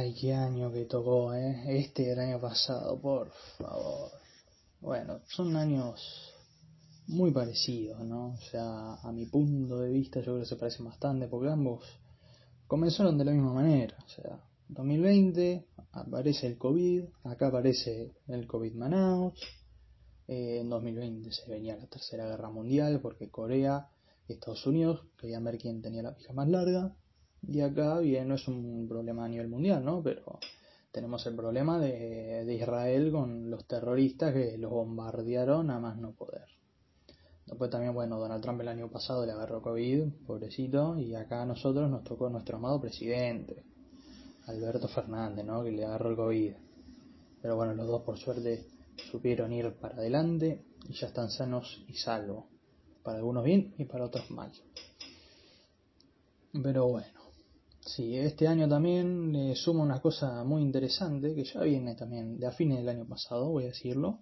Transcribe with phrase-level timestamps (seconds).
[0.00, 1.62] Ay, qué año que tocó, ¿eh?
[1.78, 4.10] Este el año pasado, por favor.
[4.80, 6.00] Bueno, son años
[7.06, 8.28] muy parecidos, ¿no?
[8.28, 11.84] O sea, a mi punto de vista yo creo que se parecen bastante porque ambos
[12.66, 13.94] comenzaron de la misma manera.
[14.02, 19.38] O sea, 2020 aparece el COVID, acá aparece el COVID Manaus.
[20.28, 23.90] Eh, en 2020 se venía la Tercera Guerra Mundial porque Corea
[24.26, 26.96] y Estados Unidos querían ver quién tenía la pija más larga.
[27.46, 30.02] Y acá, bien, no es un problema a nivel mundial, ¿no?
[30.02, 30.38] Pero
[30.92, 36.46] tenemos el problema de, Israel con los terroristas que los bombardearon a más no poder.
[37.46, 41.46] Después también, bueno, Donald Trump el año pasado le agarró COVID, pobrecito, y acá a
[41.46, 43.64] nosotros nos tocó nuestro amado presidente,
[44.46, 45.64] Alberto Fernández, ¿no?
[45.64, 46.52] Que le agarró el COVID.
[47.42, 48.66] Pero bueno, los dos por suerte
[49.10, 52.44] supieron ir para adelante y ya están sanos y salvos.
[53.02, 54.52] Para algunos bien y para otros mal.
[56.52, 57.19] Pero bueno.
[57.86, 62.46] Sí, este año también le suma una cosa muy interesante que ya viene también de
[62.46, 64.20] a fines del año pasado, voy a decirlo,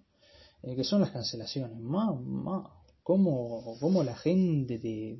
[0.63, 1.77] eh, que son las cancelaciones.
[1.79, 5.19] Mamá, ¿cómo, cómo la gente te,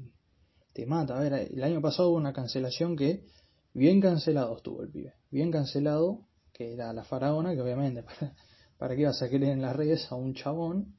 [0.74, 1.18] te mata?
[1.18, 3.26] A ver, el año pasado hubo una cancelación que
[3.74, 8.36] bien cancelado estuvo el pibe, bien cancelado, que era la faraona, que obviamente, ¿para,
[8.78, 10.96] para qué ibas a querer en las redes a un chabón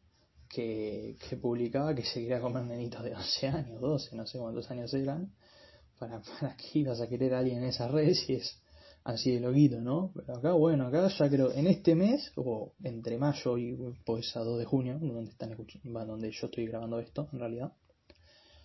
[0.49, 4.71] que, que publicaba que se quería comer nenitos de 11 años, 12, no sé cuántos
[4.71, 5.33] años eran?
[6.01, 8.61] Para, para qué ibas a querer a alguien en esas redes si es
[9.05, 10.13] así de loquito, ¿no?
[10.15, 14.41] Pero acá, bueno, acá ya creo, en este mes, o entre mayo y pues a
[14.41, 17.73] 2 de junio, donde están donde yo estoy grabando esto, en realidad,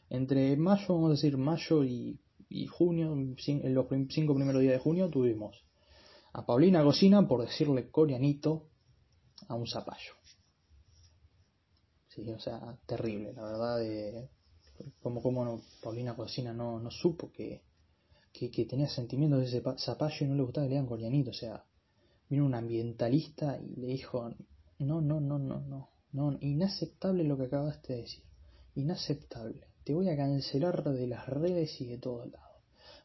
[0.09, 2.19] entre mayo, vamos a decir mayo y,
[2.49, 5.63] y junio, en los cinco primeros días de junio, tuvimos
[6.33, 8.67] a Paulina Cocina por decirle coreanito
[9.47, 10.13] a un zapallo.
[12.09, 14.29] Sí, o sea, terrible, la verdad, de,
[15.01, 17.61] como, como Paulina Cocina no, no supo que,
[18.33, 21.31] que, tenía sentimientos de ese zapallo y no le gustaba que le digan coreanito.
[21.31, 21.63] O sea,
[22.29, 24.29] vino un ambientalista y le dijo,
[24.79, 28.23] no, no, no, no, no, no, inaceptable lo que acabaste de decir.
[28.75, 29.67] Inaceptable.
[29.83, 32.45] Te voy a cancelar de las redes y de todos lados.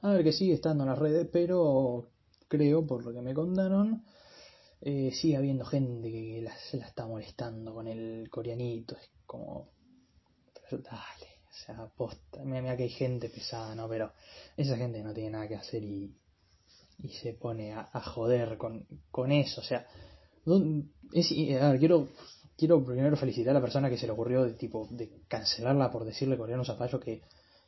[0.02, 2.08] A ver que sigue estando en las redes, pero
[2.48, 4.02] creo, por lo que me contaron,
[4.80, 8.96] eh, sigue habiendo gente que la, la está molestando con el coreanito.
[8.96, 9.68] Es como,
[10.68, 13.88] pero dale, o sea, posta, mira, que hay gente pesada, ¿no?
[13.88, 14.12] Pero
[14.56, 16.14] esa gente no tiene nada que hacer y,
[16.98, 19.60] y se pone a, joder con, con, eso.
[19.60, 19.84] O sea,
[21.12, 22.08] es, a ver, quiero,
[22.56, 26.04] quiero primero felicitar a la persona que se le ocurrió de tipo de cancelarla por
[26.04, 27.22] decirle coreano zapallo que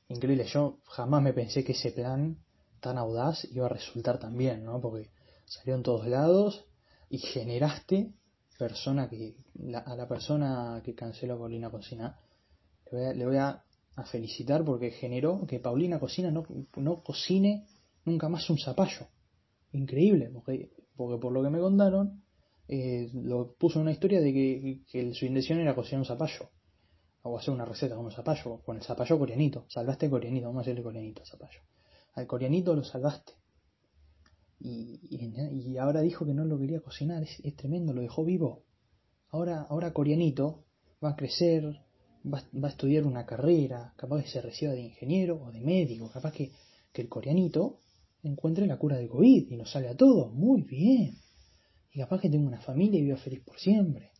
[0.09, 0.45] increíble.
[0.45, 2.39] Yo jamás me pensé que ese plan
[2.81, 4.81] tan audaz iba a resultar tan bien, ¿no?
[4.81, 5.11] Porque
[5.45, 6.67] salió en todos lados
[7.11, 8.13] y generaste
[8.59, 9.35] persona que
[9.85, 12.17] a la persona que canceló Colina Cocina
[12.93, 13.65] le voy a a
[14.05, 16.45] felicitar porque generó que Paulina Cocina no,
[16.77, 17.67] no cocine
[18.05, 19.09] nunca más un zapallo.
[19.73, 22.23] Increíble, porque, porque por lo que me contaron,
[22.69, 26.51] eh, lo puso en una historia de que, su intención era cocinar un zapallo.
[27.23, 29.67] O hacer una receta con un zapallo, con el zapallo coreanito.
[29.69, 31.61] Salvaste el coreanito, vamos a hacerle coreanito al zapallo.
[32.15, 33.33] Al coreanito lo salvaste.
[34.59, 38.65] Y, y, ahora dijo que no lo quería cocinar, es, es tremendo, lo dejó vivo.
[39.31, 40.65] Ahora, ahora coreanito
[41.03, 41.81] va a crecer,
[42.25, 46.33] va, a estudiar una carrera, capaz que se reciba de ingeniero o de médico, capaz
[46.33, 46.53] que,
[46.93, 47.81] que el coreanito
[48.23, 51.19] encuentre la cura de COVID y nos sale a todos, muy bien.
[51.93, 54.13] Y capaz que tenga una familia y viva feliz por siempre.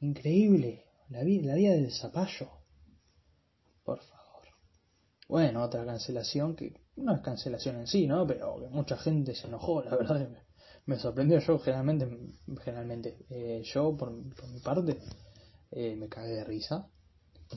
[0.00, 2.50] Increíble, la, vida, la vida del zapallo.
[3.84, 4.44] Por favor.
[5.28, 8.26] Bueno, otra cancelación que no es cancelación en sí, ¿no?
[8.26, 10.28] Pero que mucha gente se enojó, la verdad.
[10.86, 12.08] Me, sorprendió yo, generalmente,
[12.64, 14.98] generalmente eh, yo por, mi parte,
[15.70, 16.90] eh, me cagué de risa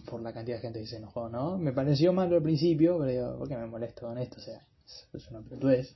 [0.02, 1.58] por la cantidad de gente que se enojó, ¿no?
[1.58, 4.38] Me pareció malo al principio, pero digo, ¿por qué me molesto con esto?
[4.38, 4.62] O sea,
[5.14, 5.96] es una pelotudez.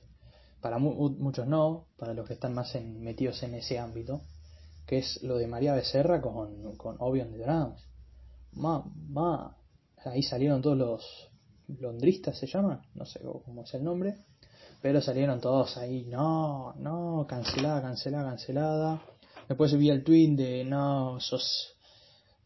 [0.60, 4.22] Para muchos no, para los que están más metidos en ese ámbito,
[4.86, 7.80] que es lo de María Becerra con, con Obion de Drums.
[8.52, 9.56] Ma, ma,
[10.04, 11.30] ahí salieron todos los
[11.78, 14.16] londristas, se llama, no sé cómo es el nombre,
[14.80, 19.02] pero salieron todos ahí, no, no, cancelada, cancelada, cancelada.
[19.48, 21.77] Después vi el tweet de, no, sos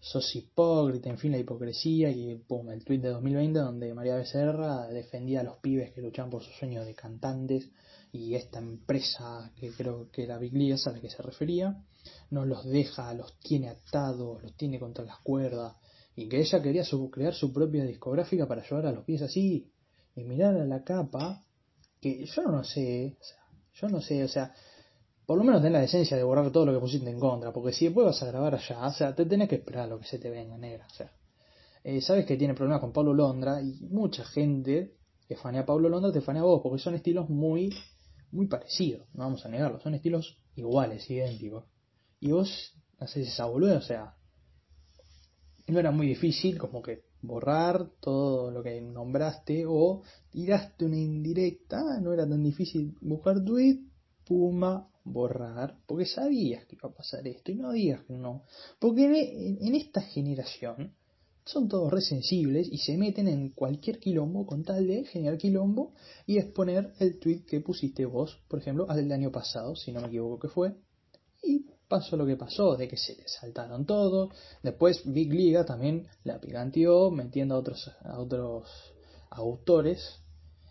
[0.02, 4.88] sos hipócrita, en fin, la hipocresía y pum, el tweet de 2020 donde María Becerra
[4.88, 7.70] defendía a los pibes que luchan por sus sueños de cantantes
[8.10, 11.84] y esta empresa que creo que era Big a la que se refería,
[12.30, 15.76] no los deja, los tiene atados, los tiene contra las cuerdas
[16.16, 16.82] y que ella quería
[17.12, 19.70] crear su propia discográfica para ayudar a los pies así
[20.16, 21.44] y mirar a la capa
[22.00, 23.38] que yo no sé, o sea,
[23.74, 24.52] yo no sé, o sea,
[25.26, 27.72] por lo menos ten la decencia de borrar todo lo que pusiste en contra, porque
[27.72, 30.18] si después vas a grabar allá, o sea, te tenés que esperar lo que se
[30.18, 31.12] te venga, negra, o sea.
[31.84, 34.94] Eh, sabes que tiene problemas con Pablo Londra y mucha gente
[35.26, 37.70] que fanea a Pablo Londra te fanea a vos, porque son estilos muy
[38.32, 41.64] muy parecido, no vamos a negarlo, son estilos iguales, idénticos.
[42.18, 44.16] Y vos haces esa boluda, o sea,
[45.66, 52.00] no era muy difícil como que borrar todo lo que nombraste o tiraste una indirecta,
[52.00, 53.80] no era tan difícil buscar tweet,
[54.26, 58.44] puma, borrar, porque sabías que iba a pasar esto y no digas que no,
[58.78, 59.04] porque
[59.60, 60.94] en, esta generación
[61.44, 65.92] son todos resensibles y se meten en cualquier quilombo con tal de generar quilombo
[66.24, 70.00] y exponer el tweet que pusiste vos, por ejemplo, al del año pasado, si no
[70.00, 70.76] me equivoco que fue,
[71.42, 74.30] y pasó lo que pasó, de que se le saltaron todo.
[74.62, 78.68] Después Big Liga también la picanteó, metiendo a otros, a otros
[79.30, 80.22] autores,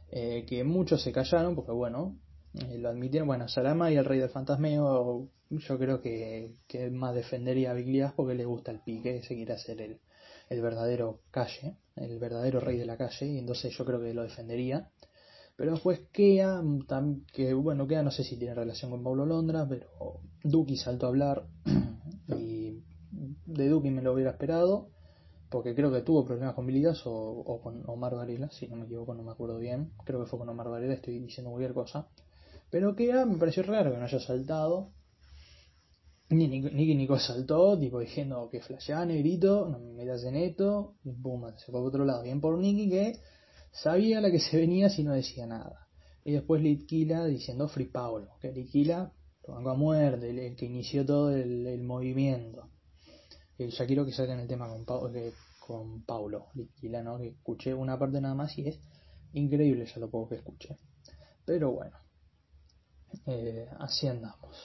[0.09, 2.17] eh, que muchos se callaron, porque bueno,
[2.53, 3.27] eh, lo admitieron.
[3.27, 7.87] Bueno, Salama y el Rey del Fantasmeo, yo creo que, que más defendería a Big
[7.87, 9.99] Liga porque le gusta el pique, se quiere hacer el,
[10.51, 14.23] el verdadero calle, el verdadero rey de la calle, y entonces yo creo que lo
[14.23, 14.89] defendería.
[15.55, 16.61] Pero después Kea,
[17.31, 21.09] que bueno, Kea no sé si tiene relación con Pablo Londra, pero Duki saltó a
[21.09, 21.45] hablar
[22.27, 22.83] y
[23.45, 24.89] de Duki me lo hubiera esperado,
[25.49, 29.13] porque creo que tuvo problemas con Bilidas o, con Omar Varela, si no me equivoco,
[29.13, 32.09] no me acuerdo bien, creo que fue con Omar Varela, estoy diciendo cualquier cosa.
[32.71, 34.93] Pero Kea me pareció raro que no haya saltado.
[36.29, 41.11] Ni Nicky Nico saltó, tipo diciendo que flasheaba negrito, no me metas en esto, y
[41.11, 42.23] pum, se fue a otro lado.
[42.23, 43.19] Bien por Nicky que
[43.73, 45.89] sabía la que se venía si no decía nada.
[46.23, 49.11] Y después Litquila diciendo Free Paulo, que Litquila
[49.47, 52.69] lo a muerte, el, que inició todo el, movimiento.
[53.57, 54.85] Y ya quiero que saquen el tema con,
[55.59, 57.17] con Paulo, Litquila, ¿no?
[57.17, 58.79] que escuché una parte nada más y es
[59.33, 60.77] increíble ya lo poco que escuché.
[61.43, 61.97] Pero bueno,
[63.25, 64.55] eh, así andamos.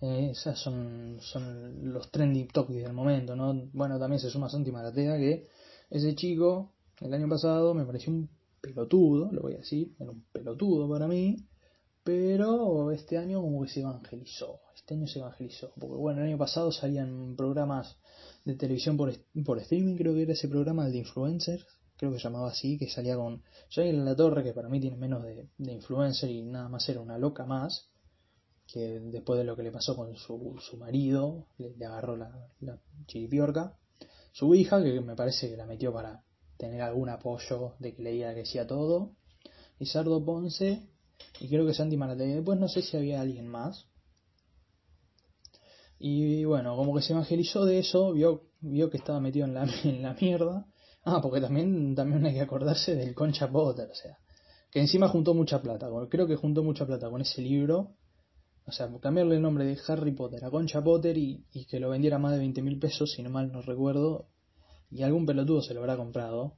[0.00, 3.68] Eh, esas son, son los trending topics del momento, ¿no?
[3.72, 5.48] Bueno, también se suma Santi Maratea que
[5.90, 8.28] ese chico el año pasado me pareció un
[8.60, 11.36] pelotudo, lo voy a decir, era un pelotudo para mí,
[12.02, 16.38] pero este año como que se evangelizó, este año se evangelizó, porque bueno, el año
[16.38, 17.96] pasado salían programas
[18.44, 19.12] de televisión por,
[19.44, 22.78] por streaming, creo que era ese programa, el de influencers, creo que se llamaba así,
[22.78, 23.42] que salía con
[23.76, 27.18] en La Torre, que para mí tiene menos de, influencer y nada más era una
[27.18, 27.90] loca más,
[28.66, 32.78] que después de lo que le pasó con su, su marido, le, agarró la, la
[33.06, 33.76] chiripiorca,
[34.32, 36.22] su hija, que me parece que la metió para
[36.56, 39.12] tener algún apoyo de que leía que decía todo.
[39.78, 40.88] Y Sardo Ponce,
[41.40, 42.36] y creo que Santi Maratea.
[42.36, 43.86] Después no sé si había alguien más.
[45.98, 49.64] Y bueno, como que se evangelizó de eso, vio, vio que estaba metido en la,
[49.84, 50.66] en la mierda.
[51.08, 54.18] Ah, porque también, también hay que acordarse del Concha Potter, o sea,
[54.72, 55.88] que encima juntó mucha plata.
[56.10, 57.94] Creo que juntó mucha plata con ese libro.
[58.66, 62.18] O sea, cambiarle el nombre de Harry Potter a Concha Potter y, que lo vendiera
[62.18, 64.26] más de 20 mil pesos, si no mal no recuerdo,
[64.90, 66.56] y algún pelotudo se lo habrá comprado.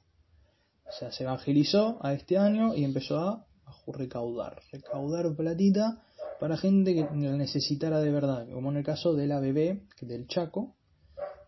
[0.86, 3.46] O sea, se evangelizó a este año y empezó a,
[3.86, 6.02] recaudar, recaudar platita
[6.40, 10.26] para gente que la necesitara de verdad, como en el caso de la bebé del
[10.26, 10.74] Chaco,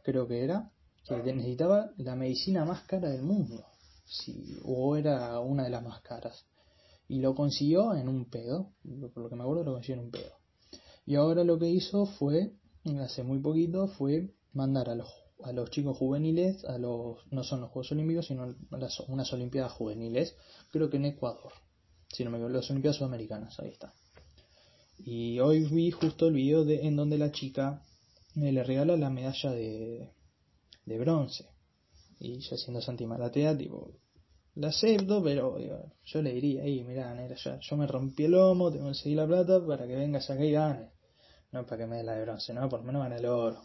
[0.05, 0.71] creo que era,
[1.07, 3.65] que necesitaba la medicina más cara del mundo,
[4.05, 6.47] si, o era una de las más caras,
[7.09, 8.73] y lo consiguió en un pedo,
[9.13, 10.33] por lo que me acuerdo lo consiguió en un pedo.
[11.07, 12.53] Y ahora lo que hizo fue,
[13.01, 15.09] hace muy poquito, fue mandar a los
[15.43, 18.55] a los chicos juveniles, a los no son los Juegos Olímpicos, sino
[19.09, 20.37] unas Olimpiadas juveniles,
[20.71, 21.53] creo que en Ecuador,
[22.09, 23.93] si no me equivoco, las Olimpiadas Sudamericanas, ahí está.
[24.99, 27.83] Y hoy vi justo el video de, en donde la chica
[28.35, 30.13] me le regala la medalla de,
[30.85, 31.47] de bronce.
[32.19, 33.93] Y yo siendo Santi Maratea, tipo,
[34.57, 35.57] la acepto, pero
[36.05, 39.27] yo le diría, ahí, mira, negra, yo me rompí el lomo, tengo que seguir la
[39.27, 40.91] plata para que vengas acá y ganes.
[41.53, 43.63] No para que me dé la de bronce, no, por lo menos gane el oro.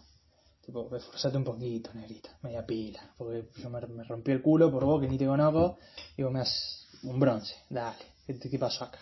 [0.65, 3.13] Tipo, esforzate un poquito, negrita, media pila.
[3.17, 5.77] Porque yo me, rompí el culo por vos que ni te conozco
[6.17, 7.53] y vos me das un bronce.
[7.69, 8.99] Dale, ¿qué, pasó acá?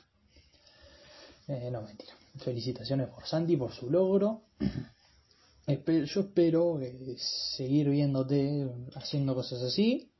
[1.47, 2.13] Eh, no, mentira.
[2.39, 4.41] Felicitaciones por Santi por su logro.
[5.67, 6.79] Yo espero
[7.55, 10.11] seguir viéndote haciendo cosas así,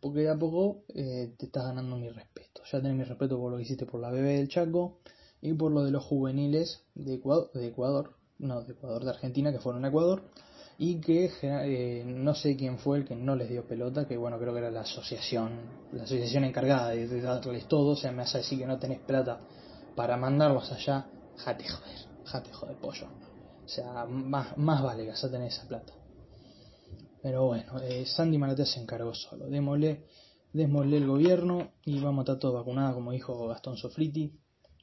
[0.00, 2.62] porque de a poco eh, te estás ganando mi respeto.
[2.70, 4.98] Ya tenés mi respeto por lo que hiciste por la bebé del Chaco
[5.40, 9.52] y por lo de los juveniles de Ecuador, de Ecuador no, de Ecuador, de Argentina,
[9.52, 10.22] que fueron a Ecuador
[10.78, 14.38] y que eh, no sé quién fue el que no les dio pelota, que bueno,
[14.38, 15.60] creo que era la asociación,
[15.92, 19.40] la asociación encargada de, darles todo, o sea, me a decir que no tenés plata
[19.94, 21.06] para mandarlos allá,
[21.36, 23.31] jate joder, jate joder pollo.
[23.64, 25.92] O sea, más, más vale que tener esa plata.
[27.22, 29.46] Pero bueno, eh, Sandy Maratea se encargó solo.
[29.46, 30.04] Démosle,
[30.52, 34.32] démosle el gobierno y vamos a estar todos vacunados, como dijo Gastón Sofriti.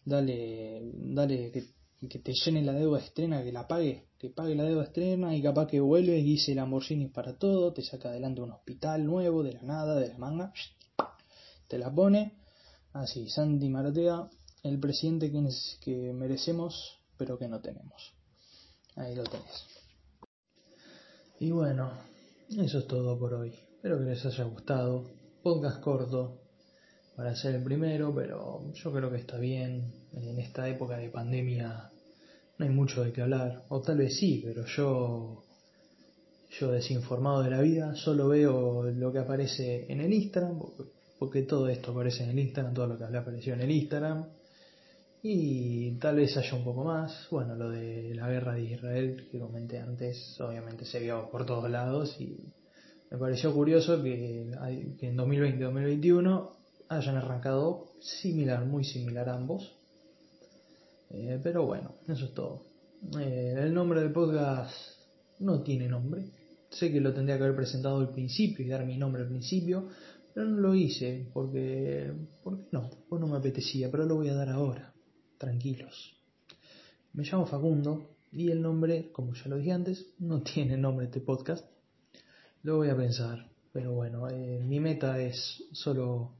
[0.06, 1.52] Dale, dale
[2.08, 5.42] que te llene la deuda estrena, que la pague, que pague la deuda estrena y
[5.42, 9.54] capaz que vuelves y dice Lamborghini para todo, te saca adelante un hospital nuevo de
[9.54, 10.54] la nada, de la manga,
[11.68, 12.38] te la pone,
[12.94, 14.30] así, Santi Maratea
[14.64, 15.42] el presidente que,
[15.82, 18.14] que merecemos, pero que no tenemos.
[19.00, 19.66] Ahí lo tenés.
[21.40, 21.90] Y bueno,
[22.50, 23.54] eso es todo por hoy.
[23.76, 25.06] Espero que les haya gustado.
[25.42, 26.42] Podcast corto
[27.16, 29.94] para ser el primero, pero yo creo que está bien.
[30.12, 31.90] En esta época de pandemia
[32.58, 33.64] no hay mucho de qué hablar.
[33.70, 35.44] O tal vez sí, pero yo
[36.60, 40.60] yo desinformado de la vida, solo veo lo que aparece en el Instagram,
[41.18, 44.28] porque todo esto aparece en el Instagram, todo lo que hablé apareció en el Instagram,
[45.22, 49.40] y tal vez haya un poco más, bueno, lo de la guerra de Israel que
[49.40, 52.38] comenté antes, obviamente se vio por todos lados y
[53.12, 56.50] me pareció curioso que, en 2020-2021
[56.90, 59.76] hayan arrancado similar, muy similar ambos,
[61.10, 62.64] eh, pero bueno, eso es todo.
[63.20, 64.74] Eh, el nombre del podcast
[65.40, 66.32] no tiene nombre,
[66.70, 69.88] Sé que lo tendría que haber presentado al principio y dar mi nombre al principio,
[70.34, 74.36] pero no lo hice porque, porque no, pues no me apetecía, pero lo voy a
[74.36, 74.89] dar ahora,
[75.40, 76.16] tranquilos.
[77.14, 81.22] Me llamo Facundo y el nombre, como ya lo dije antes, no tiene nombre este
[81.22, 81.66] podcast.
[82.62, 86.34] Lo voy a pensar, pero bueno, eh, mi meta es solo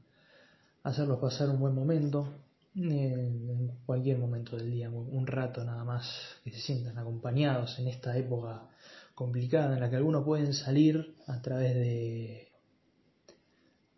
[0.84, 2.28] hacerlos pasar un buen momento,
[2.76, 6.08] en cualquier momento del día, un rato nada más,
[6.44, 8.68] que se sientan acompañados en esta época
[9.14, 12.49] complicada en la que algunos pueden salir a través de,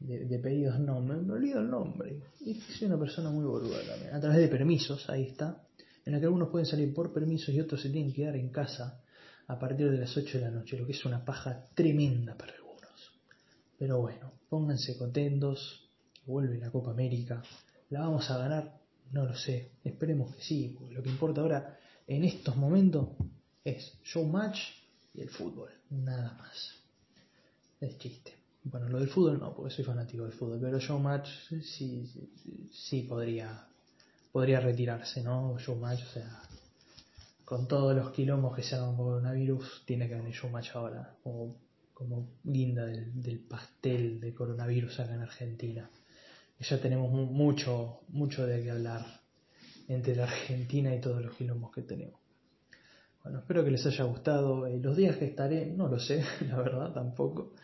[0.02, 4.20] de, pedidos, no, me, olvido el nombre, y soy una persona muy boluda también, a
[4.20, 5.64] través de permisos, ahí está,
[6.04, 8.50] en la que algunos pueden salir por permisos y otros se tienen que quedar en
[8.50, 9.00] casa
[9.46, 12.54] a partir de las 8 de la noche, lo que es una paja tremenda para
[12.54, 13.20] algunos.
[13.78, 15.88] Pero bueno, pónganse contentos,
[16.26, 17.42] vuelve la Copa América,
[17.90, 18.80] la vamos a ganar,
[19.12, 23.10] no lo sé, esperemos que sí, lo que importa ahora en estos momentos
[23.64, 24.58] es show match
[25.14, 26.82] y el fútbol, nada más.
[27.80, 28.41] Es chiste.
[28.64, 31.28] Bueno, lo del fútbol no, porque soy fanático del fútbol, pero Showmatch
[31.62, 32.08] sí,
[32.70, 33.66] sí, podría,
[34.30, 35.58] podría retirarse, ¿no?
[35.58, 36.42] Showmatch, o sea,
[37.44, 41.56] con todos los quilombos que se hagan con coronavirus, tiene que venir Showmatch ahora, como,
[41.92, 45.90] como guinda del, pastel de coronavirus acá en Argentina.
[46.60, 49.04] Ya tenemos mucho, mucho de qué hablar
[49.88, 52.20] entre la Argentina y todos los quilombos que tenemos.
[53.24, 54.66] Bueno, espero que les haya gustado.
[54.68, 57.54] Eh, los días que estaré, no lo sé, la verdad tampoco.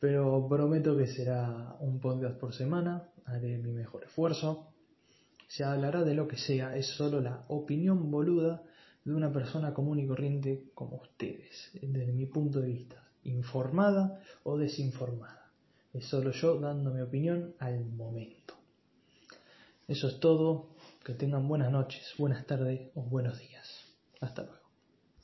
[0.00, 3.12] Pero prometo que será un podcast por semana.
[3.26, 4.72] Haré mi mejor esfuerzo.
[5.46, 6.74] Se hablará de lo que sea.
[6.74, 8.62] Es solo la opinión boluda
[9.04, 11.70] de una persona común y corriente como ustedes.
[11.74, 13.04] Desde mi punto de vista.
[13.24, 15.50] Informada o desinformada.
[15.92, 18.54] Es solo yo dando mi opinión al momento.
[19.86, 20.70] Eso es todo.
[21.04, 23.66] Que tengan buenas noches, buenas tardes o buenos días.
[24.20, 24.59] Hasta luego.